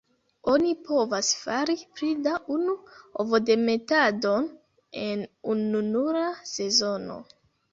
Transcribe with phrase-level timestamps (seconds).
[0.51, 2.75] Oni povas fari pli da unu
[3.25, 4.49] ovodemetadon
[5.05, 5.23] en
[5.57, 7.21] ununura sezono.